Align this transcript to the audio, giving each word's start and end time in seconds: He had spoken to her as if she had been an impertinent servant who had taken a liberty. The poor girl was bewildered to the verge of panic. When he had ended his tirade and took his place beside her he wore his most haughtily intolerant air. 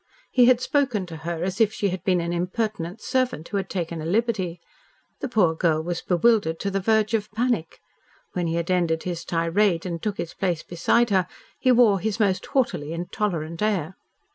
He 0.31 0.45
had 0.45 0.59
spoken 0.59 1.05
to 1.05 1.17
her 1.17 1.43
as 1.43 1.61
if 1.61 1.71
she 1.71 1.89
had 1.89 2.03
been 2.03 2.21
an 2.21 2.33
impertinent 2.33 3.01
servant 3.01 3.47
who 3.49 3.57
had 3.57 3.69
taken 3.69 4.01
a 4.01 4.05
liberty. 4.07 4.59
The 5.19 5.29
poor 5.29 5.53
girl 5.53 5.83
was 5.83 6.01
bewildered 6.01 6.59
to 6.61 6.71
the 6.71 6.79
verge 6.79 7.13
of 7.13 7.31
panic. 7.33 7.79
When 8.33 8.47
he 8.47 8.55
had 8.55 8.71
ended 8.71 9.03
his 9.03 9.23
tirade 9.23 9.85
and 9.85 10.01
took 10.01 10.17
his 10.17 10.33
place 10.33 10.63
beside 10.63 11.11
her 11.11 11.27
he 11.59 11.71
wore 11.71 11.99
his 11.99 12.19
most 12.19 12.47
haughtily 12.47 12.93
intolerant 12.93 13.61
air. 13.61 13.95